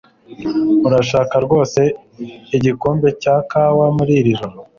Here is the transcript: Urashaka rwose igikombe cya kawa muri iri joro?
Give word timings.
Urashaka 0.87 1.35
rwose 1.45 1.81
igikombe 2.57 3.07
cya 3.21 3.35
kawa 3.51 3.85
muri 3.97 4.13
iri 4.19 4.31
joro? 4.39 4.57